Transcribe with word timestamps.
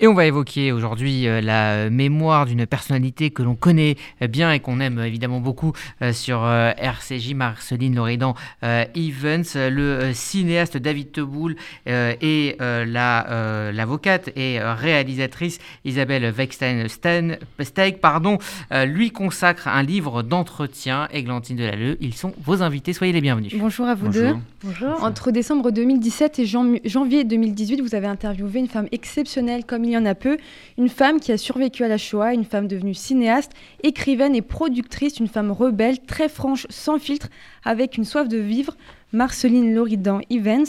Et 0.00 0.06
on 0.06 0.14
va 0.14 0.26
évoquer 0.26 0.70
aujourd'hui 0.70 1.26
euh, 1.26 1.40
la 1.40 1.90
mémoire 1.90 2.46
d'une 2.46 2.66
personnalité 2.66 3.30
que 3.30 3.42
l'on 3.42 3.56
connaît 3.56 3.96
bien 4.28 4.52
et 4.52 4.60
qu'on 4.60 4.78
aime 4.78 5.00
évidemment 5.00 5.40
beaucoup 5.40 5.72
euh, 6.02 6.12
sur 6.12 6.44
euh, 6.44 6.70
RCJ, 6.78 7.34
Marceline 7.34 7.96
Loridan 7.96 8.36
Evans, 8.62 9.44
le 9.54 10.12
cinéaste 10.12 10.76
David 10.76 11.10
Teboul 11.10 11.56
et 11.86 12.56
l'avocate 12.60 14.30
et 14.36 14.60
réalisatrice 14.60 15.58
Isabelle 15.84 16.32
Wegstein-Steig 16.32 17.98
pardon, 18.00 18.38
lui 18.86 19.10
consacrent 19.10 19.68
un 19.68 19.82
livre 19.82 20.22
d'entretien. 20.22 21.08
Églantine 21.12 21.56
Delalleux, 21.56 21.96
ils 22.00 22.14
sont 22.14 22.34
vos 22.44 22.62
invités, 22.62 22.92
soyez 22.92 23.12
les 23.12 23.20
bienvenus. 23.20 23.54
Bonjour 23.56 23.86
à 23.86 23.94
vous 23.94 24.08
deux. 24.08 24.34
Bonjour. 24.62 25.02
Entre 25.02 25.30
décembre 25.30 25.70
2017 25.70 26.40
et 26.40 26.46
janvier 26.46 27.24
2018, 27.24 27.80
vous 27.80 27.94
avez 27.94 28.06
interviewé 28.06 28.60
une 28.60 28.68
femme 28.68 28.88
exceptionnelle 28.92 29.64
comme 29.64 29.84
il 29.88 29.94
y 29.94 29.98
en 29.98 30.06
a 30.06 30.14
peu, 30.14 30.38
une 30.76 30.88
femme 30.88 31.20
qui 31.20 31.32
a 31.32 31.38
survécu 31.38 31.82
à 31.82 31.88
la 31.88 31.98
Shoah, 31.98 32.34
une 32.34 32.44
femme 32.44 32.68
devenue 32.68 32.94
cinéaste, 32.94 33.52
écrivaine 33.82 34.34
et 34.34 34.42
productrice, 34.42 35.18
une 35.18 35.28
femme 35.28 35.50
rebelle, 35.50 36.00
très 36.00 36.28
franche, 36.28 36.66
sans 36.70 36.98
filtre, 36.98 37.28
avec 37.64 37.96
une 37.96 38.04
soif 38.04 38.28
de 38.28 38.38
vivre, 38.38 38.76
Marceline 39.12 39.74
Loridan 39.74 40.20
Evans. 40.30 40.66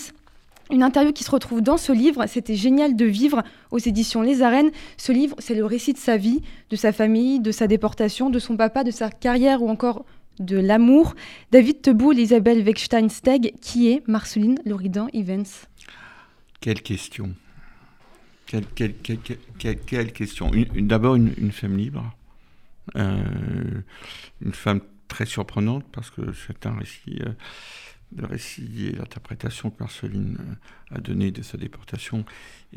Une 0.71 0.83
interview 0.83 1.11
qui 1.11 1.23
se 1.23 1.31
retrouve 1.31 1.61
dans 1.61 1.77
ce 1.77 1.91
livre, 1.91 2.25
c'était 2.27 2.55
génial 2.55 2.95
de 2.95 3.05
vivre 3.05 3.43
aux 3.71 3.79
éditions 3.79 4.21
Les 4.21 4.43
Arènes. 4.43 4.69
Ce 4.97 5.11
livre, 5.11 5.35
c'est 5.39 5.55
le 5.55 5.65
récit 5.65 5.93
de 5.93 5.97
sa 5.97 6.15
vie, 6.15 6.41
de 6.69 6.75
sa 6.75 6.91
famille, 6.91 7.39
de 7.39 7.51
sa 7.51 7.65
déportation, 7.65 8.29
de 8.29 8.37
son 8.37 8.55
papa, 8.55 8.83
de 8.83 8.91
sa 8.91 9.09
carrière 9.09 9.63
ou 9.63 9.69
encore 9.69 10.05
de 10.39 10.57
l'amour. 10.57 11.15
David 11.51 11.81
Teboul, 11.81 12.19
Isabelle 12.19 12.63
Wegstein-Steg, 12.63 13.55
qui 13.61 13.91
est 13.91 14.07
Marceline 14.07 14.59
Loridan 14.63 15.07
Evans? 15.11 15.45
Quelle 16.61 16.81
question 16.81 17.33
quelle, 18.49 20.11
question 20.11 20.51
D'abord, 20.75 21.15
une, 21.15 21.51
femme 21.51 21.77
libre. 21.77 22.15
Euh, 22.95 23.81
une 24.41 24.53
femme 24.53 24.81
très 25.07 25.27
surprenante 25.27 25.85
parce 25.91 26.09
que 26.09 26.33
c'est 26.33 26.65
un 26.65 26.75
récit, 26.75 27.19
euh, 27.21 27.33
le 28.15 28.25
récit 28.25 28.87
et 28.87 28.91
l'interprétation 28.93 29.69
que 29.69 29.75
Marceline 29.79 30.37
euh, 30.39 30.95
a 30.95 30.99
donné 30.99 31.29
de 31.29 31.43
sa 31.43 31.57
déportation 31.57 32.25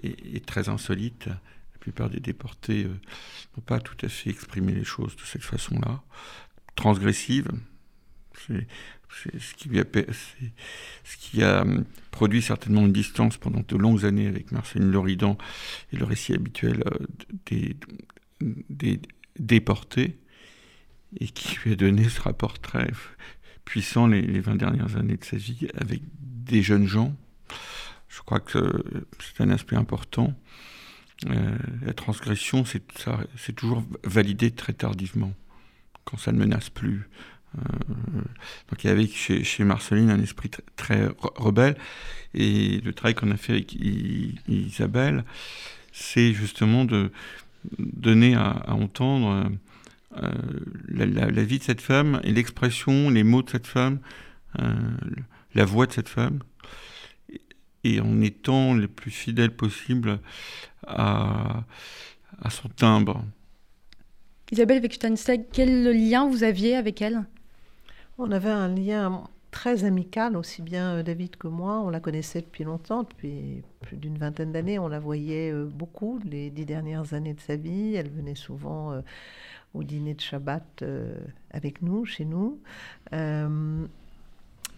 est, 0.03 0.45
très 0.45 0.69
insolite. 0.69 1.27
La 1.29 1.79
plupart 1.81 2.11
des 2.11 2.21
déportés 2.21 2.85
n'ont 2.85 3.63
pas 3.65 3.81
tout 3.81 3.97
à 4.05 4.09
fait 4.09 4.29
exprimé 4.29 4.73
les 4.73 4.85
choses 4.85 5.17
de 5.17 5.23
cette 5.23 5.45
façon-là. 5.45 6.03
Transgressive, 6.75 7.49
c'est 9.23 9.39
ce 9.41 9.55
qui, 11.17 11.43
a, 11.43 11.63
hum, 11.63 11.85
produit 12.11 12.43
certainement 12.43 12.83
une 12.83 12.93
distance 12.93 13.37
pendant 13.37 13.63
de 13.67 13.77
longues 13.77 14.05
années 14.05 14.27
avec 14.27 14.53
Marceline 14.53 14.91
Loridan 14.91 15.37
et 15.93 15.97
le 15.97 16.05
récit 16.05 16.35
habituel 16.35 16.83
euh, 16.87 17.07
des, 18.41 19.01
déportés, 19.39 20.19
et 21.21 21.27
qui 21.29 21.57
lui 21.59 21.73
a 21.73 21.77
donné 21.77 22.09
ce 22.09 22.21
rapport 22.21 22.59
très 22.59 22.91
puissant 23.65 24.07
les, 24.07 24.23
les 24.23 24.41
20 24.41 24.57
dernières 24.57 24.97
années 24.97 25.17
de 25.17 25.25
sa 25.25 25.37
vie 25.37 25.69
avec 25.75 26.03
des 26.19 26.63
jeunes 26.63 26.87
gens. 26.87 27.15
Je 28.09 28.21
crois 28.21 28.41
que 28.41 28.85
c'est 29.21 29.43
un 29.43 29.51
aspect 29.51 29.77
important. 29.77 30.35
Euh, 31.31 31.57
la 31.83 31.95
transgression, 31.95 32.65
c'est 32.65 33.53
toujours 33.55 33.85
validé 34.05 34.51
très 34.51 34.73
tardivement, 34.73 35.33
quand 36.05 36.17
ça 36.17 36.33
ne 36.33 36.39
menace 36.39 36.71
plus. 36.71 37.09
Euh, 37.59 38.21
donc 38.71 38.85
il 38.85 38.87
y 38.87 38.91
avait 38.91 39.07
chez, 39.07 39.65
Marceline 39.65 40.11
un 40.11 40.21
esprit 40.21 40.51
très 40.77 41.09
rebelle. 41.37 41.77
Et 42.35 42.81
le 42.81 42.93
travail 42.93 43.15
qu'on 43.15 43.31
a 43.31 43.37
fait 43.37 43.53
avec 43.53 43.75
Isabelle, 44.49 45.25
c'est 45.93 46.33
justement 46.33 46.85
de 46.85 47.11
donner 47.79 48.35
à, 48.35 48.73
entendre 48.73 49.51
euh, 50.17 50.31
la, 50.89 51.45
vie 51.45 51.59
de 51.59 51.65
cette 51.65 51.81
femme 51.81 52.21
et 52.25 52.33
l'expression, 52.33 53.11
les 53.11 53.23
mots 53.23 53.43
de 53.43 53.51
cette 53.51 53.67
femme, 53.67 54.01
euh, 54.61 54.75
la 55.55 55.65
voix 55.65 55.87
de 55.87 55.93
cette 55.93 56.09
femme, 56.09 56.41
et 57.85 58.01
en 58.01 58.21
étant 58.21 58.75
le 58.75 58.89
plus 58.89 59.11
fidèle 59.11 59.55
possible 59.55 60.21
à, 60.87 61.65
son 62.51 62.69
timbre. 62.69 63.25
Isabelle 64.51 64.83
Wechtensteg, 64.83 65.47
quel 65.53 65.85
lien 65.85 66.29
vous 66.29 66.45
aviez 66.45 66.77
avec 66.77 67.01
elle? 67.01 67.25
On 68.23 68.31
avait 68.31 68.51
un 68.51 68.69
lien 68.69 69.25
très 69.51 69.85
amical, 69.85 70.37
aussi 70.37 70.63
bien 70.63 70.97
euh, 70.97 71.03
David 71.03 71.37
que 71.37 71.49
moi. 71.49 71.81
On 71.81 71.91
la 71.91 72.01
connaissait 72.01 72.41
depuis 72.41 72.65
longtemps, 72.65 73.03
depuis 73.03 73.63
plus 73.81 73.97
d'une 73.97 74.17
vingtaine 74.17 74.53
d'années. 74.53 74.79
On 74.79 74.89
la 74.89 75.01
voyait 75.01 75.53
euh, 75.53 75.67
beaucoup 75.67 76.21
les 76.25 76.51
dix 76.51 76.65
dernières 76.65 77.15
années 77.15 77.35
de 77.35 77.41
sa 77.41 77.57
vie. 77.57 77.95
Elle 77.95 78.11
venait 78.11 78.37
souvent 78.37 78.93
euh, 78.93 79.01
au 79.75 79.83
dîner 79.83 80.15
de 80.15 80.21
Shabbat 80.21 80.85
avec 81.51 81.83
nous, 81.83 82.05
chez 82.05 82.25
nous. 82.25 82.61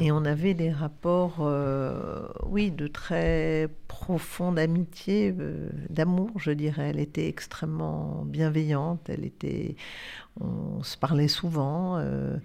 Et 0.00 0.10
on 0.10 0.25
avait 0.25 0.55
des 0.55 0.72
rapports, 0.72 1.37
euh, 1.41 2.27
oui, 2.47 2.72
de 2.72 2.88
très 2.88 3.69
profonde 3.87 4.59
amitié, 4.59 5.32
euh, 5.38 5.69
d'amour, 5.88 6.31
je 6.37 6.50
dirais. 6.50 6.91
Elle 6.91 6.99
était 6.99 7.28
extrêmement 7.28 8.25
bienveillante. 8.25 9.09
Elle 9.09 9.25
était, 9.25 9.77
on 10.41 10.83
se 10.83 10.97
parlait 10.97 11.28
souvent. 11.28 11.99
Euh, 11.99 12.38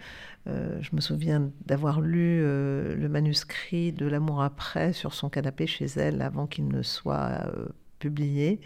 je 0.45 0.89
me 0.93 1.01
souviens 1.01 1.49
d'avoir 1.65 2.01
lu 2.01 2.41
le 2.41 3.07
manuscrit 3.09 3.91
de 3.91 4.05
L'amour 4.07 4.41
après 4.41 4.93
sur 4.93 5.13
son 5.13 5.29
canapé 5.29 5.67
chez 5.67 5.85
elle 5.85 6.21
avant 6.21 6.47
qu'il 6.47 6.67
ne 6.67 6.81
soit 6.81 7.51
publié. 7.99 8.61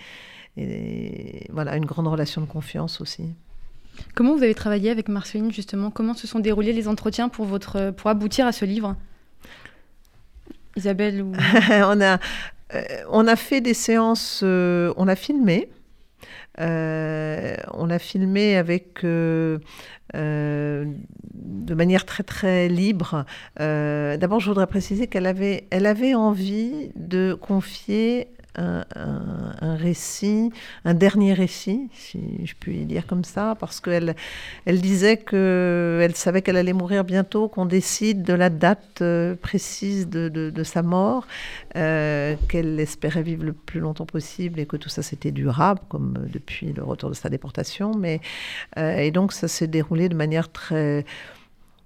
Et 0.56 1.48
voilà, 1.52 1.76
une 1.78 1.86
grande 1.86 2.08
relation 2.08 2.42
de 2.42 2.48
confiance 2.48 3.02
aussi. 3.02 3.34
Comment 4.16 4.36
vous 4.36 4.44
avez 4.44 4.56
travaillé 4.56 4.90
avec 4.90 5.10
Marceline 5.10 5.52
justement? 5.52 5.92
Comment 5.92 6.14
se 6.14 6.28
sont 6.28 6.40
déroulés 6.40 6.74
les 6.74 6.88
entretiens 6.88 7.30
pour, 7.30 7.46
votre, 7.46 7.92
pour 7.92 8.10
aboutir 8.10 8.46
à 8.46 8.52
ce 8.52 8.66
livre? 8.66 8.96
Isabelle 10.76 11.24
on, 11.70 12.02
a, 12.02 12.20
euh, 12.74 12.84
on 13.10 13.28
a 13.28 13.36
fait 13.36 13.62
des 13.62 13.74
séances, 13.74 14.42
euh, 14.44 14.94
on 14.98 15.08
a 15.08 15.16
filmé. 15.16 15.70
Euh, 16.60 17.56
on 17.74 17.90
a 17.90 17.98
filmé 17.98 18.58
avec 18.58 19.04
de 19.04 19.64
manière 21.74 22.06
très 22.06 22.24
très 22.24 22.70
libre. 22.70 23.26
D'abord, 23.58 24.40
je 24.40 24.48
voudrais 24.50 24.68
préciser 24.68 25.08
qu'elle 25.08 25.26
avait, 25.26 25.66
elle 25.72 25.88
avait 25.88 26.14
envie 26.14 26.92
de 26.96 27.36
confier 27.40 28.28
un, 28.56 29.76
récit, 29.76 30.52
un 30.86 30.94
dernier 30.94 31.34
récit, 31.34 31.90
si 31.94 32.46
je 32.46 32.54
puis 32.60 32.86
dire 32.86 33.08
comme 33.08 33.24
ça, 33.24 33.56
parce 33.60 33.80
qu'elle 33.80 34.16
elle 34.66 34.82
disait 34.82 35.18
qu'elle 35.18 36.16
savait 36.16 36.42
qu'elle 36.42 36.58
allait 36.58 36.74
mourir 36.74 37.04
bientôt, 37.04 37.48
qu'on 37.48 37.66
décide 37.66 38.24
de 38.24 38.34
la 38.34 38.50
date 38.50 39.02
euh, 39.02 39.36
précise 39.36 40.08
de, 40.08 40.64
sa 40.64 40.82
mort, 40.82 41.28
euh, 41.76 42.36
qu'elle 42.48 42.80
espérait 42.80 43.24
vivre 43.24 43.44
le 43.44 43.54
plus 43.54 43.80
longtemps 43.80 44.06
possible 44.06 44.60
et 44.60 44.66
que 44.66 44.78
tout 44.78 44.90
ça 44.90 45.02
c'était 45.02 45.32
durable, 45.32 45.82
comme 45.90 46.28
depuis 46.32 46.74
le 46.74 46.84
retour 46.84 47.10
de 47.10 47.16
sa 47.16 47.30
déportation. 47.30 47.94
Mais, 47.96 48.22
euh, 48.78 48.98
et 48.98 49.12
donc 49.12 49.34
ça 49.34 49.48
s'est 49.48 49.68
déroulé 49.68 50.10
de 50.10 50.16
manière 50.16 50.52
très 50.52 51.06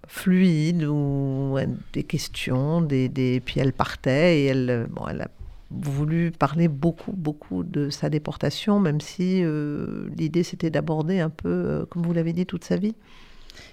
fluide, 0.08 0.86
ou 0.86 1.58
des 1.94 2.04
questions, 2.04 2.82
des, 2.82 3.10
des, 3.10 3.42
puis 3.42 3.60
elle 3.60 3.74
partait 3.74 4.40
et 4.40 4.46
elle, 4.46 4.88
bon, 4.90 5.06
elle 5.08 5.22
a 5.22 5.28
voulu 5.70 6.32
parler 6.32 6.68
beaucoup, 6.68 7.12
beaucoup 7.12 7.64
de 7.64 7.90
sa 7.90 8.10
déportation, 8.10 8.80
même 8.80 9.02
si 9.02 9.44
euh, 9.44 10.10
l'idée 10.18 10.44
c'était 10.44 10.70
d'aborder 10.70 11.20
un 11.20 11.30
peu, 11.30 11.50
euh, 11.50 11.86
comme 11.86 12.04
vous 12.04 12.14
l'avez 12.14 12.34
dit, 12.34 12.46
toute 12.46 12.64
sa 12.64 12.78
vie. 12.78 12.96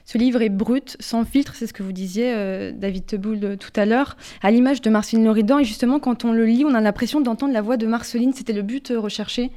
Ce 0.06 0.18
livre 0.18 0.42
est 0.42 0.48
brut, 0.48 0.96
sans 0.98 1.24
filtre, 1.24 1.54
c'est 1.54 1.66
ce 1.66 1.72
que 1.72 1.82
vous 1.82 1.92
disiez, 1.92 2.34
euh, 2.34 2.72
David 2.72 3.06
Teboul, 3.06 3.56
tout 3.58 3.72
à 3.76 3.86
l'heure, 3.86 4.16
à 4.42 4.50
l'image 4.50 4.80
de 4.80 4.90
Marceline 4.90 5.24
Loridan. 5.24 5.58
Et 5.58 5.64
justement, 5.64 6.00
quand 6.00 6.24
on 6.24 6.32
le 6.32 6.44
lit, 6.44 6.64
on 6.64 6.74
a 6.74 6.80
l'impression 6.80 7.20
d'entendre 7.20 7.52
la 7.52 7.62
voix 7.62 7.76
de 7.76 7.86
Marceline. 7.86 8.32
C'était 8.32 8.52
le 8.52 8.62
but 8.62 8.92
recherché? 8.96 9.50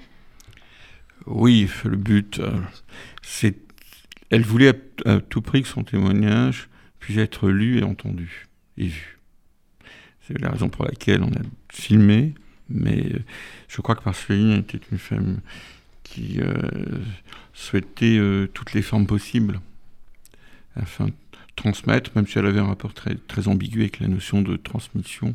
Oui, 1.26 1.70
le 1.86 1.98
but, 1.98 2.42
c'est. 3.22 3.56
Elle 4.30 4.44
voulait 4.44 4.74
à, 5.06 5.20
tout 5.22 5.42
prix 5.42 5.62
que 5.62 5.68
son 5.70 5.84
témoignage 5.84 6.70
puisse 7.00 7.18
être 7.18 7.50
lu 7.50 7.80
et 7.80 7.84
entendu 7.84 8.48
et 8.78 8.88
vu. 8.88 9.17
C'est 10.28 10.40
la 10.42 10.50
raison 10.50 10.68
pour 10.68 10.84
laquelle 10.84 11.24
on 11.24 11.32
a 11.32 11.42
filmé, 11.72 12.34
mais 12.70 13.14
euh, 13.14 13.20
je 13.70 13.82
crois 13.82 13.96
que 13.96 14.04
Marceline 14.06 14.52
était 14.60 14.80
une 14.92 14.98
femme 14.98 15.40
qui 16.04 16.40
euh, 16.40 16.54
souhaitait 17.54 18.18
euh, 18.18 18.48
toutes 18.54 18.74
les 18.74 18.82
formes 18.82 19.08
possibles 19.08 19.62
afin 20.76 21.06
de 21.06 21.14
transmettre, 21.56 22.12
même 22.16 22.28
si 22.28 22.38
elle 22.38 22.46
avait 22.46 22.60
un 22.60 22.68
rapport 22.68 22.94
très, 22.94 23.16
très 23.16 23.48
ambigu 23.48 23.82
avec 23.82 24.00
la 24.00 24.08
notion 24.08 24.42
de 24.42 24.58
transmission, 24.58 25.34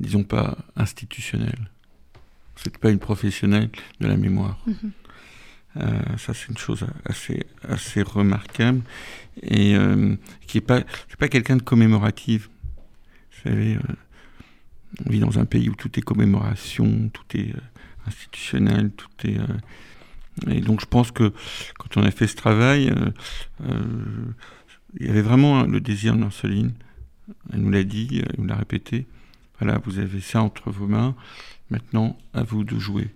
disons 0.00 0.24
pas 0.24 0.58
institutionnelle. 0.76 1.70
C'était 2.56 2.78
pas 2.78 2.90
une 2.90 2.98
professionnelle 2.98 3.70
de 4.00 4.08
la 4.08 4.16
mémoire. 4.16 4.58
Mm-hmm. 4.66 6.18
ça, 6.18 6.34
c'est 6.34 6.48
une 6.48 6.58
chose 6.58 6.84
assez, 7.04 7.46
assez 7.66 8.02
remarquable 8.02 8.82
et 9.42 9.76
qui 10.48 10.56
n'est 10.56 10.62
pas, 10.62 10.82
pas 11.18 11.28
quelqu'un 11.28 11.56
de 11.56 11.62
commémorative. 11.62 12.48
Vous 13.30 13.48
savez, 13.48 13.78
on 15.06 15.10
vit 15.10 15.20
dans 15.20 15.38
un 15.38 15.44
pays 15.44 15.68
où 15.68 15.74
tout 15.74 15.98
est 15.98 16.02
commémoration, 16.02 17.10
tout 17.12 17.36
est 17.36 17.54
euh, 17.54 17.60
institutionnel, 18.06 18.90
tout 18.90 19.08
est. 19.24 19.38
et 20.48 20.60
donc 20.60 20.80
je 20.80 20.86
pense 20.86 21.10
que 21.10 21.32
quand 21.78 21.96
on 21.96 22.02
a 22.02 22.10
fait 22.10 22.26
ce 22.26 22.36
travail, 22.36 22.92
il 24.98 25.06
y 25.06 25.10
avait 25.10 25.22
vraiment 25.22 25.64
le 25.64 25.80
désir 25.80 26.14
de 26.14 26.20
Marceline. 26.20 26.72
Elle 27.52 27.60
nous 27.60 27.70
l'a 27.70 27.84
dit, 27.84 28.22
elle 28.24 28.40
nous 28.40 28.46
l'a 28.46 28.56
répété. 28.56 29.06
Voilà, 29.60 29.80
vous 29.84 29.98
avez 29.98 30.20
ça 30.20 30.42
entre 30.42 30.70
vos 30.70 30.86
mains. 30.86 31.14
Maintenant, 31.70 32.16
à 32.32 32.42
vous 32.42 32.64
de 32.64 32.78
jouer. 32.78 33.08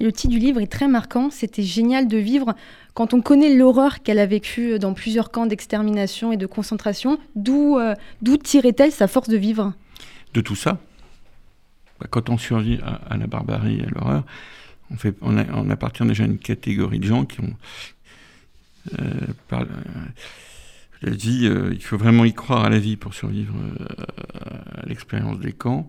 Le 0.00 0.12
titre 0.12 0.32
du 0.32 0.38
livre 0.38 0.60
est 0.60 0.66
très 0.66 0.88
marquant. 0.88 1.30
C'était 1.30 1.62
génial 1.62 2.08
de 2.08 2.18
vivre 2.18 2.54
quand 2.94 3.14
on 3.14 3.22
connaît 3.22 3.54
l'horreur 3.54 4.02
qu'elle 4.02 4.18
a 4.18 4.26
vécue 4.26 4.78
dans 4.78 4.92
plusieurs 4.92 5.30
camps 5.30 5.46
d'extermination 5.46 6.32
et 6.32 6.36
de 6.36 6.46
concentration. 6.46 7.18
D'où 7.34 7.78
euh, 7.78 7.94
tirait-elle 8.42 8.92
sa 8.92 9.08
force 9.08 9.28
de 9.28 9.36
vivre? 9.36 9.72
De 10.34 10.40
tout 10.40 10.56
ça. 10.56 10.80
Bah, 12.00 12.06
quand 12.10 12.30
on 12.30 12.38
survit 12.38 12.78
à, 12.82 13.16
la 13.16 13.26
barbarie 13.26 13.80
et 13.80 13.84
à 13.84 13.88
l'horreur, 13.88 14.24
on, 14.90 14.96
fait, 14.96 15.16
on, 15.20 15.36
on, 15.36 15.70
appartient 15.70 16.04
déjà 16.04 16.24
à 16.24 16.26
une 16.26 16.38
catégorie 16.38 16.98
de 16.98 17.06
gens 17.06 17.24
qui 17.24 17.40
ont. 17.40 17.54
Euh, 19.00 19.26
euh, 21.04 21.10
dit, 21.10 21.46
euh, 21.46 21.70
il 21.72 21.82
faut 21.82 21.98
vraiment 21.98 22.24
y 22.24 22.32
croire 22.32 22.64
à 22.64 22.70
la 22.70 22.78
vie 22.78 22.96
pour 22.96 23.14
survivre 23.14 23.54
à 24.80 24.86
l'expérience 24.86 25.38
des 25.40 25.52
camps. 25.52 25.88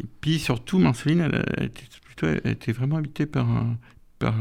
Et 0.00 0.06
puis 0.20 0.38
surtout, 0.38 0.78
Marceline, 0.78 1.20
elle, 1.20 1.64
était, 1.64 1.84
plutôt, 2.04 2.26
elle 2.26 2.52
était 2.52 2.72
vraiment 2.72 2.96
habitée 2.96 3.26
par, 3.26 3.48
un, 3.48 3.76
par, 4.18 4.34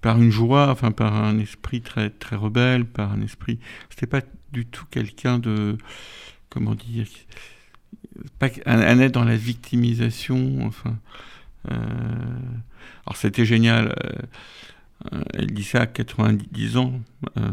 par 0.00 0.20
une 0.20 0.30
joie, 0.30 0.70
enfin 0.70 0.90
par 0.90 1.14
un 1.14 1.38
esprit 1.38 1.80
très, 1.80 2.10
très 2.10 2.36
rebelle, 2.36 2.84
par 2.84 3.12
un 3.12 3.22
esprit. 3.22 3.58
C'était 3.90 4.06
pas 4.06 4.22
du 4.52 4.66
tout 4.66 4.84
quelqu'un 4.90 5.38
de. 5.38 5.78
Comment 6.48 6.74
dire 6.74 7.06
pas, 8.38 8.48
Elle 8.64 9.00
est 9.02 9.10
dans 9.10 9.24
la 9.24 9.36
victimisation, 9.36 10.66
enfin. 10.66 10.96
Euh, 11.70 11.74
alors 13.06 13.16
c'était 13.16 13.44
génial. 13.44 13.94
Euh, 15.12 15.22
elle 15.34 15.52
dit 15.52 15.64
ça 15.64 15.82
à 15.82 15.86
90 15.86 16.76
ans. 16.76 17.00
Euh, 17.36 17.50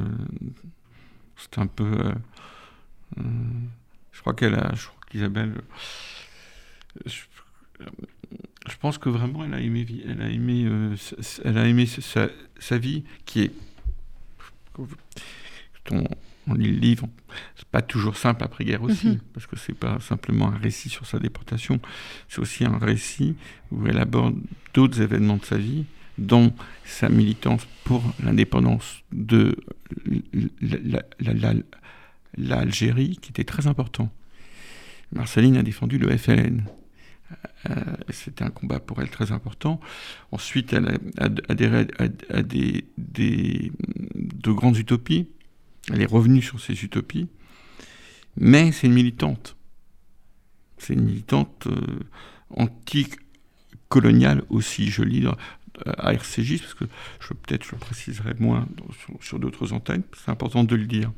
c'est 1.37 1.59
un 1.59 1.67
peu. 1.67 2.13
je 3.17 4.21
crois 4.21 4.33
qu'elle. 4.33 4.53
Je 4.75 4.87
crois 4.87 5.01
qu'Isabelle 5.09 5.53
je, 7.05 8.77
pense 8.79 8.97
que 8.97 9.09
vraiment 9.09 9.43
elle 9.43 9.53
a 9.53 9.59
aimé, 9.59 9.85
elle 10.07 10.21
a 10.21 10.29
aimé, 10.29 10.65
euh, 10.65 10.95
elle 11.43 11.57
a 11.57 11.67
aimé 11.67 11.85
sa, 11.85 12.77
vie 12.77 13.03
qui 13.25 13.41
est. 13.41 13.51
on, 16.47 16.53
lit 16.55 16.71
le 16.71 16.79
livre, 16.79 17.07
c'est 17.55 17.67
pas 17.67 17.81
toujours 17.81 18.17
simple 18.17 18.43
après-guerre 18.43 18.83
aussi, 18.83 19.07
mhm. 19.07 19.19
parce 19.33 19.47
que 19.47 19.55
c'est 19.55 19.77
pas 19.77 19.99
simplement 19.99 20.49
un 20.49 20.57
récit 20.57 20.89
sur 20.89 21.05
sa 21.05 21.19
déportation, 21.19 21.79
c'est 22.29 22.39
aussi 22.39 22.65
un 22.65 22.77
récit 22.77 23.35
où 23.71 23.87
elle 23.87 23.97
aborde 23.97 24.35
d'autres 24.73 25.01
événements 25.01 25.37
de 25.37 25.45
sa 25.45 25.57
vie, 25.57 25.85
dont 26.17 26.53
sa 26.85 27.09
militance 27.09 27.67
pour 27.83 28.03
l'indépendance 28.23 29.03
de 29.11 29.55
l'Algérie, 32.37 33.17
qui 33.21 33.31
était 33.31 33.43
très 33.43 33.67
important. 33.67 34.11
Marceline 35.11 35.57
a 35.57 35.63
défendu 35.63 35.97
le 35.97 36.15
FLN. 36.17 36.63
Euh, 37.69 37.75
c'était 38.09 38.43
un 38.43 38.49
combat 38.49 38.79
pour 38.79 39.01
elle 39.01 39.09
très 39.09 39.31
important. 39.31 39.79
Ensuite, 40.31 40.73
elle 40.73 40.99
a 41.17 41.29
adhéré 41.49 41.87
à, 42.29 42.41
des, 42.41 42.83
de 42.97 44.51
grandes 44.51 44.77
utopies. 44.77 45.27
Elle 45.91 46.01
est 46.01 46.09
revenue 46.09 46.41
sur 46.41 46.59
ces 46.59 46.83
utopies. 46.83 47.27
Mais 48.37 48.71
c'est 48.71 48.87
une 48.87 48.93
militante. 48.93 49.55
C'est 50.77 50.93
une 50.93 51.03
militante 51.03 51.67
euh, 51.67 51.99
anti-coloniale 52.49 54.43
aussi. 54.49 54.89
Je 54.89 55.03
lis 55.03 55.25
à 55.85 56.13
RCJ, 56.13 56.59
parce 56.59 56.73
que 56.73 56.85
peut-être 56.85 57.65
je 57.65 57.75
préciserai 57.75 58.33
moins 58.39 58.67
sur 59.21 59.39
d'autres 59.39 59.73
antennes. 59.73 60.03
C'est 60.15 60.31
important 60.31 60.63
de 60.63 60.75
le 60.75 60.85
dire. 60.85 61.11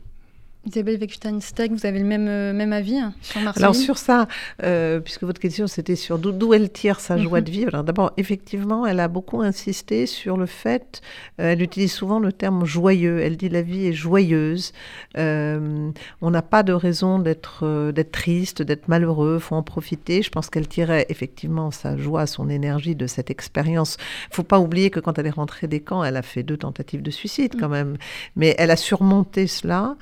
Isabelle 0.66 0.98
Weckstein-Steg, 1.00 1.72
vous 1.72 1.86
avez 1.86 2.00
le 2.00 2.06
même, 2.06 2.28
euh, 2.28 2.52
même 2.52 2.74
avis 2.74 2.98
hein, 2.98 3.14
sur 3.22 3.40
Marseille 3.42 3.64
Alors 3.64 3.76
sur 3.76 3.98
ça, 4.00 4.28
euh, 4.64 5.00
puisque 5.00 5.24
votre 5.24 5.40
question 5.40 5.68
c'était 5.68 5.96
sur 5.96 6.18
d'où 6.18 6.54
elle 6.56 6.72
tire 6.72 7.00
sa 7.00 7.18
joie 7.18 7.42
de 7.42 7.50
mhm. 7.50 7.56
vivre. 7.56 7.84
D'abord, 7.84 8.14
effectivement, 8.18 8.86
elle 8.88 9.00
a 9.00 9.08
beaucoup 9.08 9.42
insisté 9.42 10.08
sur 10.08 10.38
le 10.38 10.48
fait, 10.48 11.02
euh, 11.40 11.52
elle 11.52 11.62
utilise 11.62 11.92
souvent 11.92 12.20
le 12.20 12.34
terme 12.34 12.66
joyeux. 12.66 13.20
Elle 13.20 13.38
dit 13.38 13.50
la 13.50 13.62
vie 13.62 13.88
est 13.88 13.94
joyeuse. 13.94 14.74
on 15.16 15.92
n'a 16.22 16.42
pas 16.42 16.64
de 16.64 16.74
raison 16.74 17.20
d'être 17.20 17.92
d'être 17.92 18.12
triste, 18.12 18.62
d'être 18.62 18.88
malheureux. 18.88 19.38
Faut 19.40 19.56
en 19.56 19.64
profiter. 19.64 20.24
Je 20.24 20.30
pense 20.30 20.50
qu'elle 20.50 20.68
tirait 20.68 21.06
effectivement 21.10 21.70
sa 21.70 21.96
joie, 21.96 22.26
son 22.26 22.50
énergie 22.50 22.96
de 22.96 23.06
cette 23.06 23.30
expérience. 23.30 23.98
Faut 24.32 24.44
pas 24.44 24.60
oublier 24.60 24.90
que 24.90 25.00
quand 25.00 25.20
elle 25.20 25.28
est 25.28 25.30
rentrée 25.30 25.68
des 25.68 25.80
camps, 25.80 26.04
elle 26.04 26.18
a 26.18 26.24
fait 26.24 26.44
deux 26.44 26.58
tentatives 26.58 27.04
de 27.04 27.12
suicide 27.12 27.56
quand 27.60 27.70
mm. 27.70 27.72
même, 27.72 27.98
mais 28.36 28.56
elle 28.58 28.72
a 28.72 28.76
surmonté 28.76 29.48
cela. 29.48 29.96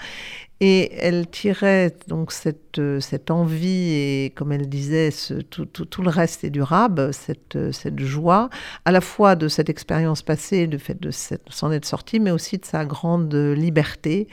Et 0.65 0.93
elle 0.93 1.27
tirait 1.27 1.93
donc 2.07 2.31
cette, 2.31 2.62
euh, 2.79 2.99
cette 2.99 3.31
envie 3.31 3.91
et, 3.93 4.33
comme 4.35 4.51
elle 4.51 4.69
disait, 4.69 5.09
tout, 5.49 6.01
le 6.01 6.09
reste 6.09 6.43
est 6.43 6.49
durable, 6.49 7.13
cette, 7.13 7.55
euh, 7.55 7.71
cette 7.71 7.99
joie, 7.99 8.49
à 8.85 8.91
la 8.91 9.01
fois 9.01 9.35
de 9.35 9.47
cette 9.47 9.69
expérience 9.69 10.21
passée, 10.21 10.67
du 10.67 10.79
fait 10.79 10.99
de 10.99 11.11
s'en 11.11 11.71
être 11.71 11.85
sortie, 11.85 12.19
mais 12.19 12.31
aussi 12.31 12.57
de 12.57 12.65
sa 12.65 12.85
grande 12.85 13.33
liberté. 13.33 14.27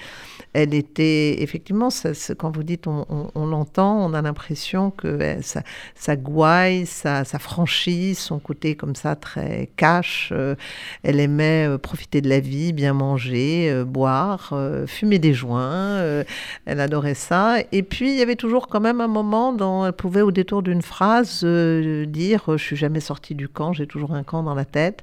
Elle 0.52 0.74
était, 0.74 1.42
effectivement, 1.42 1.90
ça, 1.90 2.10
quand 2.36 2.50
vous 2.54 2.62
dites 2.62 2.86
on, 2.86 3.46
l'entend, 3.46 4.04
on 4.04 4.14
a 4.14 4.22
l'impression 4.22 4.90
que 4.90 5.38
sa, 5.42 5.62
sa 5.94 6.16
gouaille, 6.16 6.86
sa, 6.86 7.24
sa, 7.24 7.38
franchise, 7.38 8.18
son 8.18 8.38
côté 8.38 8.74
comme 8.74 8.96
ça 8.96 9.16
très 9.16 9.70
cash, 9.76 10.30
euh, 10.32 10.56
elle 11.02 11.20
aimait 11.20 11.68
profiter 11.82 12.20
de 12.20 12.28
la 12.28 12.40
vie, 12.40 12.72
bien 12.72 12.94
manger, 12.94 13.84
boire, 13.86 14.52
fumer 14.86 15.18
des 15.18 15.34
joints 15.34 16.10
euh, 16.20 16.24
elle 16.66 16.80
adorait 16.80 17.14
ça. 17.14 17.58
Et 17.72 17.82
puis, 17.82 18.10
il 18.12 18.18
y 18.18 18.22
avait 18.22 18.29
toujours 18.36 18.68
quand 18.68 18.80
même 18.80 19.00
un 19.00 19.08
moment 19.08 19.52
dont 19.52 19.86
elle 19.86 19.92
pouvait, 19.92 20.22
au 20.22 20.30
détour 20.30 20.62
d'une 20.62 20.82
phrase, 20.82 21.42
euh, 21.44 22.04
dire 22.06 22.44
Je 22.48 22.62
suis 22.62 22.76
jamais 22.76 23.00
sortie 23.00 23.34
du 23.34 23.48
camp, 23.48 23.72
j'ai 23.72 23.86
toujours 23.86 24.12
un 24.12 24.22
camp 24.22 24.42
dans 24.42 24.54
la 24.54 24.64
tête. 24.64 25.02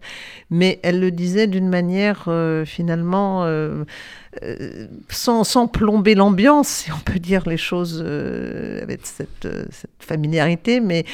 Mais 0.49 0.79
elle 0.83 0.99
le 0.99 1.11
disait 1.11 1.47
d'une 1.47 1.69
manière 1.69 2.25
euh, 2.27 2.65
finalement. 2.65 3.45
sans, 5.09 5.67
plomber 5.67 6.15
l'ambiance, 6.15 6.67
si 6.67 6.91
on 6.91 6.99
peut 6.99 7.19
dire 7.19 7.47
les 7.47 7.57
choses 7.57 8.01
avec 8.01 9.05
cette, 9.05 9.47
cette, 9.71 9.89
familiarité, 9.99 10.79
mais 10.79 11.05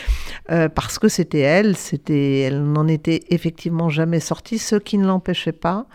parce 0.47 0.99
que 0.99 1.07
c'était 1.07 1.39
elle, 1.39 1.75
c'était, 1.75 2.41
elle 2.41 2.63
n'en 2.63 2.87
était 2.87 3.23
effectivement 3.29 3.89
jamais 3.89 4.19
sortie, 4.19 4.59
ce 4.59 4.75
qui 4.75 4.97
ne 4.97 5.05
l'empêchait 5.05 5.51
pas 5.51 5.87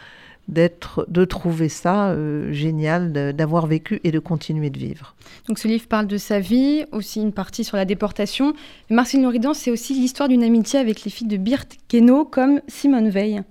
d'être, 0.48 1.04
de 1.08 1.24
trouver 1.24 1.68
ça 1.68 2.08
euh, 2.08 2.50
génial, 2.52 3.12
d'avoir 3.34 3.66
vécu 3.66 4.00
et 4.02 4.10
de 4.10 4.18
continuer 4.18 4.70
de 4.70 4.78
vivre. 4.78 5.14
Donc 5.46 5.58
ce 5.58 5.68
livre 5.68 5.86
parle 5.86 6.06
de 6.06 6.16
sa 6.16 6.40
vie, 6.40 6.84
aussi 6.90 7.20
une 7.20 7.32
partie 7.32 7.64
sur 7.64 7.76
la 7.76 7.84
déportation. 7.84 8.54
Marcel 8.90 9.20
Noridan, 9.20 9.54
c'est 9.54 9.70
aussi 9.70 9.94
l'histoire 9.94 10.28
d'une 10.28 10.42
amitié 10.42 10.80
avec 10.80 11.04
les 11.04 11.10
filles 11.10 11.28
de 11.28 11.36
Birte 11.36 11.76
Keno 11.88 12.24
comme 12.24 12.60
Simone 12.66 13.10
Veil. 13.10 13.42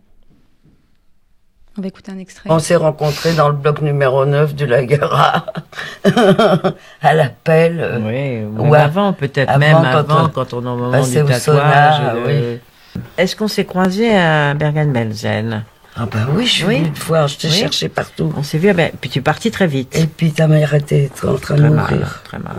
On 1.78 1.82
va 1.84 1.90
écouter 1.90 2.12
un 2.12 2.18
extrait. 2.18 2.50
On 2.52 2.58
s'est 2.58 2.76
rencontrés 2.76 3.34
dans 3.34 3.50
le 3.50 3.56
bloc 3.56 3.84
numéro 3.84 4.26
9 4.26 4.56
du 4.56 4.66
Lagara, 4.66 5.46
à 7.02 7.14
l'appel. 7.14 7.80
Euh, 7.80 8.00
oui, 8.00 8.68
ou 8.68 8.74
avant 8.74 9.14
peut-être, 9.14 9.56
même 9.60 9.76
avant, 9.76 10.28
quand 10.30 10.56
on 10.56 10.64
est 10.64 10.70
au 10.70 10.76
moment 10.76 11.06
du 11.06 11.14
tatouage. 11.14 12.02
Est-ce 13.20 13.36
qu'on 13.36 13.48
s'est 13.48 13.66
croisés 13.66 14.12
à 14.16 14.56
Bergen-Belsen? 14.56 15.64
Ah 16.00 16.06
ben 16.06 16.28
oui, 16.36 16.46
je 16.46 16.52
suis 16.52 16.64
venue 16.64 16.92
te 16.92 17.04
voir, 17.06 17.28
je 17.28 17.38
t'ai 17.38 17.50
cherché 17.50 17.90
partout. 17.90 18.32
On 18.38 18.44
s'est 18.44 18.60
vu, 18.60 18.72
ben, 18.74 18.92
puis 19.02 19.10
tu 19.10 19.20
es 19.20 19.22
parti 19.22 19.50
très 19.50 19.66
vite. 19.66 19.98
Et 19.98 20.06
puis 20.06 20.32
ta 20.32 20.48
mère 20.48 20.76
était 20.76 21.10
en 21.24 21.36
train 21.36 21.56
de 21.56 21.68
mourir. 21.68 22.22
très 22.24 22.38
mal. 22.38 22.56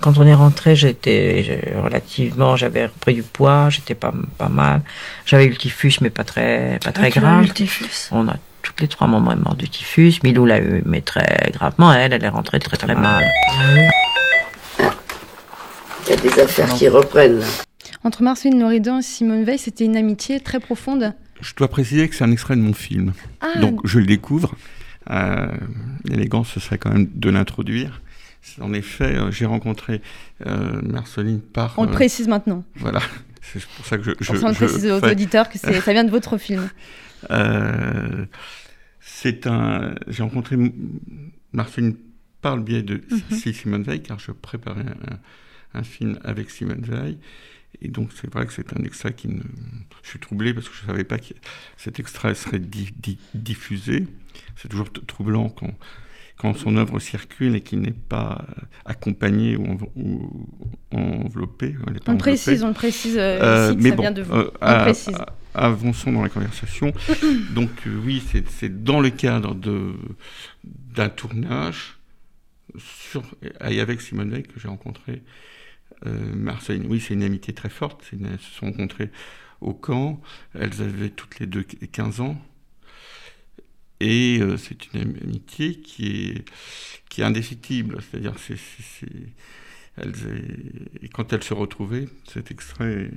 Quand 0.00 0.18
on 0.18 0.26
est 0.26 0.34
rentré, 0.34 0.76
j'étais 0.76 1.72
relativement, 1.82 2.56
j'avais 2.56 2.86
repris 2.86 3.14
du 3.14 3.22
poids, 3.22 3.70
j'étais 3.70 3.94
pas, 3.94 4.12
pas 4.38 4.48
mal. 4.48 4.82
J'avais 5.26 5.46
eu 5.46 5.50
le 5.50 5.56
typhus, 5.56 5.94
mais 6.00 6.10
pas 6.10 6.24
très, 6.24 6.78
pas 6.84 6.92
très 6.92 7.06
ah, 7.06 7.10
grave. 7.10 7.44
Eu 7.44 7.46
le 7.48 7.54
typhus? 7.54 8.08
On 8.12 8.28
a 8.28 8.36
toutes 8.62 8.80
les 8.80 8.88
trois 8.88 9.08
moments 9.08 9.34
mort 9.34 9.56
du 9.56 9.68
typhus. 9.68 10.20
Milou 10.22 10.46
l'a 10.46 10.60
eu, 10.60 10.82
mais 10.84 11.00
très 11.00 11.50
gravement. 11.52 11.92
Elle, 11.92 12.12
elle 12.12 12.22
est 12.22 12.28
rentrée 12.28 12.60
très 12.60 12.76
très, 12.76 12.94
mal. 12.94 13.24
Il 14.78 16.10
y 16.10 16.12
a 16.12 16.16
des 16.16 16.40
affaires 16.40 16.72
qui 16.74 16.88
reprennent. 16.88 17.42
Entre 18.04 18.22
Marceline 18.22 18.60
Loridan 18.60 18.98
et 18.98 19.02
Simone 19.02 19.42
Veil, 19.44 19.58
c'était 19.58 19.86
une 19.86 19.96
amitié 19.96 20.38
très 20.38 20.60
profonde 20.60 21.14
je 21.40 21.54
dois 21.54 21.68
préciser 21.68 22.08
que 22.08 22.14
c'est 22.14 22.24
un 22.24 22.32
extrait 22.32 22.56
de 22.56 22.60
mon 22.60 22.72
film. 22.72 23.12
Ah. 23.40 23.58
Donc 23.60 23.80
je 23.86 23.98
le 23.98 24.06
découvre. 24.06 24.54
Euh, 25.10 25.48
L'élégance, 26.04 26.50
ce 26.50 26.60
serait 26.60 26.78
quand 26.78 26.90
même 26.90 27.08
de 27.14 27.30
l'introduire. 27.30 28.00
En 28.60 28.72
effet, 28.74 29.16
euh, 29.16 29.30
j'ai 29.30 29.46
rencontré 29.46 30.02
euh, 30.46 30.80
Marceline 30.82 31.40
par. 31.40 31.74
On 31.78 31.84
le 31.84 31.90
précise 31.90 32.28
maintenant. 32.28 32.64
Voilà. 32.76 33.00
C'est 33.40 33.64
pour 33.64 33.86
ça 33.86 33.98
que 33.98 34.04
je. 34.04 34.10
je 34.20 34.32
on 34.32 34.54
précise 34.54 34.86
aux 34.86 35.00
auditeurs 35.00 35.48
que 35.48 35.58
ça 35.58 35.70
vient 35.92 36.04
de 36.04 36.10
votre 36.10 36.38
film. 36.38 36.68
c'est 39.00 39.46
un. 39.46 39.94
J'ai 40.08 40.22
rencontré 40.22 40.56
Marceline 41.52 41.96
par 42.40 42.56
le 42.56 42.62
biais 42.62 42.82
de 42.82 43.02
mhm. 43.10 43.52
Simone 43.52 43.82
Veil, 43.82 44.02
car 44.02 44.18
je 44.18 44.30
préparais 44.32 44.84
un, 45.74 45.78
un 45.78 45.82
film 45.82 46.18
avec 46.24 46.50
Simone 46.50 46.82
Veil. 46.82 47.18
Et 47.82 47.88
donc 47.88 48.10
c'est 48.14 48.32
vrai 48.32 48.46
que 48.46 48.52
c'est 48.52 48.72
un 48.78 48.84
extrait 48.84 49.12
qui 49.12 49.28
me... 49.28 49.42
Je 50.02 50.10
suis 50.10 50.18
troublé 50.18 50.54
parce 50.54 50.68
que 50.68 50.74
je 50.76 50.82
ne 50.82 50.86
savais 50.88 51.04
pas 51.04 51.18
que 51.18 51.34
cet 51.76 51.98
extrait 51.98 52.34
serait 52.34 52.60
diffusé. 53.34 54.06
C'est 54.56 54.68
toujours 54.68 54.90
troublant 54.92 55.48
quand, 55.48 55.72
quand 56.36 56.54
son 56.54 56.76
œuvre 56.76 56.98
circule 56.98 57.56
et 57.56 57.60
qu'il 57.60 57.80
n'est 57.80 57.92
pas 57.92 58.44
accompagné 58.84 59.56
ou, 59.56 59.78
enveloppé. 60.92 61.74
On 62.06 62.16
précise, 62.16 62.62
on 62.62 62.72
précise 62.72 63.16
euh, 63.16 63.70
euh, 63.70 63.74
mais 63.78 63.90
ça 63.90 63.96
vient 63.96 64.10
de 64.12 64.22
vous. 64.22 64.34
Euh, 64.34 64.50
on 64.60 64.80
précise. 64.80 65.16
avançons 65.54 66.12
dans 66.12 66.22
la 66.22 66.28
conversation. 66.28 66.92
donc 67.54 67.70
oui, 68.04 68.22
c'est 68.48 68.84
dans 68.84 69.00
le 69.00 69.10
cadre 69.10 69.56
d'un 70.64 71.08
tournage 71.08 71.98
sur, 72.78 73.22
et 73.68 73.80
avec 73.80 74.00
Simone 74.00 74.30
Veil 74.30 74.42
que 74.42 74.58
j'ai 74.58 74.68
rencontré 74.68 75.22
euh, 76.06 76.34
Marceline, 76.34 76.86
oui, 76.88 77.00
c'est 77.00 77.14
une 77.14 77.22
amitié 77.22 77.54
très 77.54 77.70
forte. 77.70 78.04
elles 78.12 78.38
se 78.38 78.50
sont 78.50 78.66
rencontrées 78.66 79.10
au 79.60 79.74
camp. 79.74 80.20
Elles 80.54 80.82
avaient 80.82 81.10
toutes 81.10 81.38
les 81.38 81.46
deux 81.46 81.62
15 81.62 82.20
ans. 82.20 82.40
Et 84.00 84.38
euh, 84.40 84.56
c'est 84.56 84.92
une 84.92 85.00
amitié 85.00 85.80
qui 85.80 86.44
est, 87.16 87.22
indéfectible. 87.22 87.98
C'est-à-dire, 88.02 88.34
quand 91.12 91.32
elles 91.32 91.44
se 91.44 91.54
retrouvaient, 91.54 92.08
cet 92.28 92.50
extrait 92.50 93.08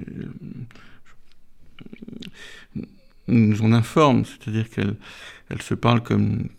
euh, 2.78 2.84
nous 3.28 3.62
en 3.64 3.74
informe. 3.74 4.24
C'est-à-dire 4.24 4.70
qu'elles 4.70 4.96
elles 5.50 5.62
se 5.62 5.74
parlent 5.74 6.04
comme 6.04 6.50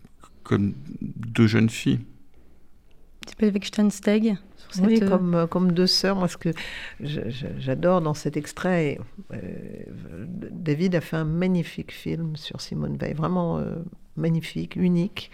deux 1.01 1.47
jeunes 1.47 1.71
filles. 1.71 2.01
Steg 3.91 4.39
oui, 4.81 5.01
euh, 5.03 5.09
comme, 5.09 5.35
euh, 5.35 5.47
comme 5.47 5.73
deux 5.73 5.87
sœurs. 5.87 6.17
Moi, 6.17 6.29
ce 6.29 6.37
que 6.37 6.51
j'adore 7.01 8.01
dans 8.01 8.15
cet 8.15 8.37
extrait, 8.37 8.99
euh, 9.33 9.39
David 10.27 10.95
a 10.95 11.01
fait 11.01 11.17
un 11.17 11.25
magnifique 11.25 11.93
film 11.93 12.37
sur 12.37 12.61
Simone 12.61 12.97
Veil, 12.97 13.15
vraiment 13.15 13.63
magnifique, 14.17 14.77
unique. 14.77 15.31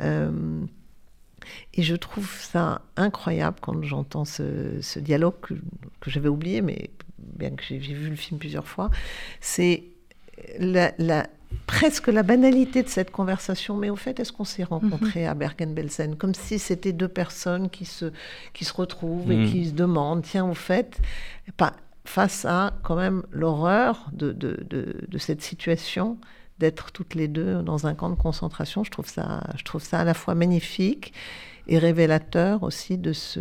et 0.00 1.82
je 1.82 1.96
trouve 1.96 2.30
ça 2.40 2.82
incroyable 2.96 3.58
quand 3.60 3.82
j'entends 3.82 4.24
ce, 4.24 4.98
dialogue 4.98 5.40
que, 5.40 5.54
que 6.00 6.10
j'avais 6.10 6.28
oublié, 6.28 6.62
mais 6.62 6.90
bien 7.18 7.50
que 7.50 7.62
j'ai 7.62 7.78
vu 7.78 8.08
le 8.08 8.16
film 8.16 8.38
plusieurs 8.38 8.66
fois. 8.66 8.90
C'est 9.40 9.84
la, 10.58 10.92
la 10.98 11.26
presque 11.66 12.08
la 12.08 12.22
banalité 12.22 12.82
de 12.82 12.88
cette 12.88 13.10
conversation, 13.10 13.76
mais 13.76 13.90
au 13.90 13.96
fait, 13.96 14.18
est-ce 14.20 14.32
qu'on 14.32 14.44
s'est 14.44 14.64
rencontrés 14.64 15.26
à 15.26 15.34
Bergen-Belsen 15.34 16.16
Comme 16.16 16.34
si 16.34 16.58
c'était 16.58 16.92
deux 16.92 17.08
personnes 17.08 17.70
qui 17.70 17.84
se, 17.84 18.12
qui 18.52 18.64
se 18.64 18.72
retrouvent 18.72 19.30
et 19.30 19.36
mm. 19.36 19.50
qui 19.50 19.66
se 19.66 19.72
demandent, 19.72 20.22
tiens, 20.22 20.46
au 20.46 20.54
fait, 20.54 21.00
pas, 21.56 21.74
face 22.04 22.44
à 22.44 22.72
quand 22.82 22.96
même 22.96 23.22
l'horreur 23.30 24.10
de, 24.12 24.32
de, 24.32 24.66
de, 24.68 25.18
cette 25.18 25.42
situation, 25.42 26.18
d'être 26.58 26.92
toutes 26.92 27.14
les 27.14 27.28
deux 27.28 27.62
dans 27.62 27.86
un 27.86 27.94
camp 27.94 28.10
de 28.10 28.16
concentration, 28.16 28.84
je 28.84 28.90
trouve 28.90 29.08
ça, 29.08 29.44
je 29.56 29.64
trouve 29.64 29.82
ça 29.82 30.00
à 30.00 30.04
la 30.04 30.14
fois 30.14 30.34
magnifique 30.34 31.12
et 31.70 31.78
révélateur 31.78 32.64
aussi 32.64 32.98
de 32.98 33.12
ce, 33.12 33.40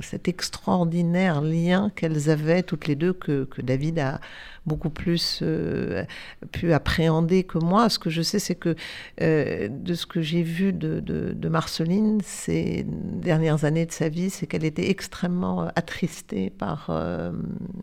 cet 0.00 0.28
extraordinaire 0.28 1.42
lien 1.42 1.92
qu'elles 1.94 2.30
avaient 2.30 2.62
toutes 2.62 2.86
les 2.86 2.94
deux, 2.96 3.12
que, 3.12 3.44
que 3.44 3.60
David 3.60 3.98
a 3.98 4.18
beaucoup 4.64 4.88
plus 4.88 5.40
euh, 5.42 6.04
pu 6.52 6.72
appréhender 6.72 7.44
que 7.44 7.58
moi. 7.58 7.90
Ce 7.90 7.98
que 7.98 8.08
je 8.08 8.22
sais, 8.22 8.38
c'est 8.38 8.54
que 8.54 8.76
euh, 9.20 9.68
de 9.68 9.92
ce 9.92 10.06
que 10.06 10.22
j'ai 10.22 10.42
vu 10.42 10.72
de, 10.72 11.00
de, 11.00 11.48
Marceline 11.50 12.20
ces 12.24 12.86
dernières 12.86 13.64
années 13.66 13.84
de 13.84 13.92
sa 13.92 14.08
vie, 14.08 14.30
c'est 14.30 14.46
qu'elle 14.46 14.64
était 14.64 14.88
extrêmement 14.88 15.70
attristée 15.76 16.48
par 16.48 16.86
euh, 16.88 17.30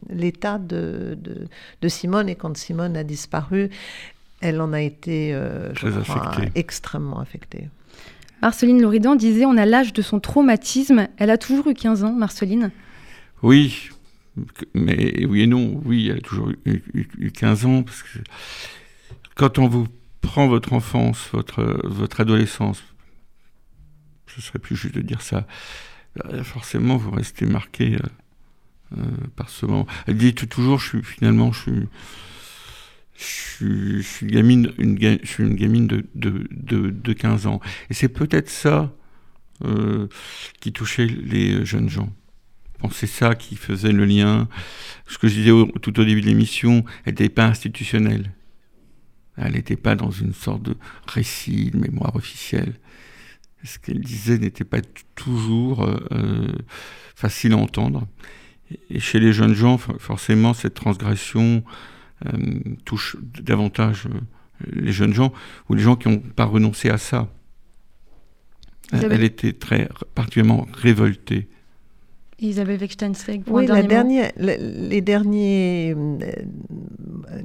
l'état 0.09 0.57
de, 0.57 1.19
de, 1.81 1.87
Simone. 1.87 2.29
Et 2.29 2.35
quand 2.35 2.57
Simone 2.57 2.97
a 2.97 3.03
disparu, 3.03 3.69
elle 4.41 4.59
en 4.59 4.73
a 4.73 4.81
été, 4.81 5.33
je 5.73 6.01
crois, 6.01 6.31
extrêmement 6.55 7.19
affectée. 7.19 7.69
Marceline 8.41 8.81
Loridan 8.81 9.15
disait 9.15 9.45
on 9.45 9.57
a 9.57 9.65
l'âge 9.65 9.93
de 9.93 10.01
son 10.01 10.19
traumatisme. 10.19 11.07
Elle 11.17 11.29
a 11.29 11.37
toujours 11.37 11.67
eu 11.67 11.73
15 11.73 12.03
ans, 12.03 12.13
Marceline 12.13 12.71
Oui, 13.41 13.89
mais 14.73 15.25
oui 15.25 15.41
et 15.41 15.47
non. 15.47 15.81
Oui, 15.85 16.07
elle 16.09 16.17
a 16.17 16.21
toujours 16.21 16.51
eu, 16.65 17.31
15 17.31 17.65
ans. 17.65 17.83
Parce 17.83 18.03
que 18.03 18.19
quand 19.35 19.59
on 19.59 19.67
vous 19.67 19.87
prend 20.21 20.47
votre 20.47 20.73
enfance, 20.73 21.29
votre, 21.33 21.79
votre 21.83 22.21
adolescence, 22.21 22.83
ce 24.27 24.41
serait 24.41 24.59
plus 24.59 24.75
juste 24.75 24.95
de 24.95 25.01
dire 25.01 25.21
ça, 25.21 25.47
euh, 26.25 26.43
forcément 26.43 26.97
vous 26.97 27.11
restez 27.11 27.45
marqué 27.45 27.95
euh, 27.95 28.97
euh, 28.97 29.03
par 29.35 29.49
ce 29.49 29.65
moment. 29.65 29.87
Elle 30.05 30.17
dit 30.17 30.33
toujours, 30.33 30.79
je 30.79 30.87
suis, 30.87 31.03
finalement, 31.03 31.51
je 31.51 31.61
suis 31.61 31.87
je 33.17 34.01
suis, 34.01 34.27
une 34.27 35.55
gamine, 35.55 35.87
de, 35.87 36.05
de, 36.13 36.89
de, 36.91 37.13
15 37.13 37.47
ans. 37.47 37.59
Et 37.89 37.93
c'est 37.93 38.09
peut-être 38.09 38.49
ça 38.49 38.93
euh, 39.65 40.07
qui 40.59 40.71
touchait 40.71 41.07
les 41.07 41.65
jeunes 41.65 41.89
gens. 41.89 42.13
c'est 42.91 43.07
ça 43.07 43.33
qui 43.33 43.55
faisait 43.55 43.91
le 43.91 44.05
lien. 44.05 44.47
Ce 45.07 45.17
que 45.17 45.27
je 45.27 45.33
disais 45.33 45.51
tout 45.81 45.99
au 45.99 46.05
début 46.05 46.21
de 46.21 46.27
l'émission, 46.27 46.85
elle 47.05 47.13
n'était 47.13 47.29
pas 47.29 47.45
institutionnelle. 47.45 48.33
Elle 49.35 49.53
n'était 49.53 49.77
pas 49.77 49.95
dans 49.95 50.11
une 50.11 50.33
sorte 50.33 50.63
de 50.63 50.75
récit, 51.07 51.71
de 51.71 51.77
mémoire 51.77 52.15
officielle. 52.15 52.73
Ce 53.63 53.79
qu'elle 53.79 53.99
disait 53.99 54.37
n'était 54.37 54.63
pas 54.63 54.81
toujours 55.15 55.83
euh, 56.11 56.47
facile 57.15 57.53
à 57.53 57.57
entendre. 57.57 58.07
Et 58.89 58.99
chez 58.99 59.19
les 59.19 59.33
jeunes 59.33 59.53
gens, 59.53 59.77
forcément, 59.77 60.53
cette 60.53 60.73
transgression, 60.73 61.63
euh, 61.65 61.96
touche 62.85 63.17
davantage 63.41 64.07
euh, 64.07 64.19
les 64.71 64.91
jeunes 64.91 65.13
gens 65.13 65.33
ou 65.69 65.75
les 65.75 65.81
gens 65.81 65.95
qui 65.95 66.09
n'ont 66.09 66.19
pas 66.19 66.45
renoncé 66.45 66.89
à 66.89 66.97
ça. 66.97 67.27
Elle 68.91 69.23
était 69.23 69.53
très 69.53 69.89
particulièrement 70.15 70.65
révoltée. 70.73 71.49
Isabelle 72.39 72.79
Wechtensteg, 72.79 73.43
pour 73.43 73.55
oui, 73.55 73.65
la 73.65 73.81
dernière, 73.81 74.31
les 74.37 75.01
derniers, 75.01 75.93
euh, 75.97 76.17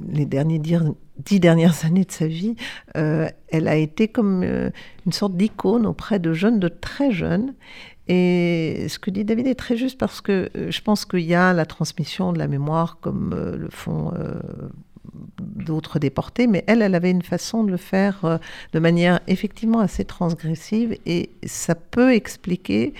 les 0.07 0.25
derniers 0.25 0.59
dix 0.59 1.39
dernières 1.39 1.85
années 1.85 2.05
de 2.05 2.11
sa 2.11 2.27
vie, 2.27 2.55
elle 2.93 3.67
a 3.67 3.75
été 3.75 4.07
comme 4.07 4.43
une 4.43 5.11
sorte 5.11 5.35
d'icône 5.35 5.87
auprès 5.87 6.19
de 6.19 6.31
jeunes, 6.33 6.59
de 6.59 6.67
très 6.67 7.11
jeunes, 7.11 7.55
et 8.07 8.87
ce 8.89 8.99
que 8.99 9.09
dit 9.09 9.23
David 9.23 9.47
est 9.47 9.55
très 9.55 9.77
juste 9.77 9.97
parce 9.97 10.19
que 10.19 10.49
euh, 10.55 10.71
je 10.71 10.81
pense 10.81 11.05
qu'il 11.05 11.21
y 11.21 11.35
a 11.35 11.53
la 11.53 11.65
transmission 11.65 12.33
de 12.33 12.39
la 12.39 12.47
mémoire 12.47 12.97
comme 12.99 13.33
euh, 13.33 13.55
le 13.55 13.69
font 13.69 14.11
euh, 14.13 14.39
d'autres 15.39 15.99
déportés, 15.99 16.47
mais 16.47 16.63
elle, 16.67 16.81
elle 16.81 16.95
avait 16.95 17.11
une 17.11 17.21
façon 17.21 17.63
de 17.63 17.71
le 17.71 17.77
faire 17.77 18.39
de 18.73 18.79
manière 18.79 19.19
effectivement 19.27 19.79
assez 19.79 20.05
transgressive 20.05 20.97
et 21.05 21.29
ça 21.45 21.75
peut 21.75 22.13
expliquer 22.13 22.93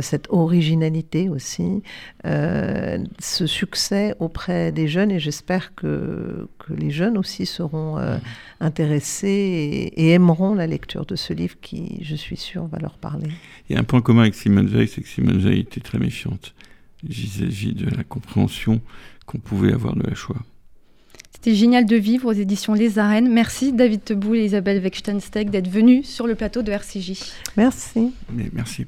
cette 0.00 0.26
originalité 0.30 1.28
aussi, 1.28 1.82
ce 2.24 3.46
succès 3.46 4.14
auprès 4.20 4.72
des 4.72 4.88
jeunes 4.88 5.10
et 5.10 5.18
j'espère 5.18 5.74
que, 5.74 6.48
que, 6.58 6.72
les 6.72 6.90
jeunes 6.90 7.18
aussi 7.18 7.46
seront 7.46 7.98
intéressés 8.60 9.92
et, 9.96 10.10
aimeront 10.10 10.54
la 10.54 10.66
lecture 10.66 11.06
de 11.06 11.16
ce 11.16 11.32
livre 11.32 11.56
qui, 11.60 11.98
je 12.02 12.16
suis 12.16 12.36
sûre, 12.36 12.66
va 12.66 12.78
leur 12.78 12.98
parler. 12.98 13.28
Il 13.68 13.74
y 13.74 13.76
a 13.76 13.80
un 13.80 13.84
point 13.84 14.00
commun 14.00 14.22
avec 14.22 14.34
Simone 14.34 14.66
Veil, 14.66 14.88
c'est 14.88 15.02
que 15.02 15.08
Simone 15.08 15.38
Veil 15.38 15.60
était 15.60 15.80
très 15.80 15.98
méfiante. 15.98 16.54
Il 17.08 17.14
s'agit 17.14 17.74
de 17.74 17.88
la 17.94 18.04
compréhension 18.04 18.80
qu'on 19.26 19.38
pouvait 19.38 19.72
avoir 19.72 19.94
de 19.94 20.02
la 20.02 20.14
Shoah. 20.14 20.36
C'était 21.36 21.54
génial 21.54 21.84
de 21.84 21.96
vivre 21.96 22.30
aux 22.30 22.32
éditions 22.32 22.72
Les 22.72 22.98
Arènes. 22.98 23.28
Merci 23.30 23.72
David 23.72 24.02
Teboul 24.02 24.38
et 24.38 24.46
Isabelle 24.46 24.80
Wechtensteg 24.82 25.50
d'être 25.50 25.68
venus 25.68 26.08
sur 26.08 26.26
le 26.26 26.34
plateau 26.34 26.62
de 26.62 26.72
RCJ. 26.72 27.12
Merci. 27.58 28.10
Merci. 28.54 28.84